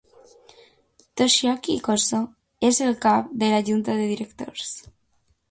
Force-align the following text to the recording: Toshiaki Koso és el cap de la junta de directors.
Toshiaki 1.21 1.75
Koso 1.89 2.21
és 2.71 2.81
el 2.87 2.97
cap 3.05 3.31
de 3.45 3.53
la 3.53 3.61
junta 3.71 4.01
de 4.01 4.11
directors. 4.15 4.75